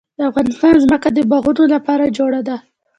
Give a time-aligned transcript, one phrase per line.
[0.17, 2.57] د افغانستان ځمکه د باغونو لپاره جوړه ده.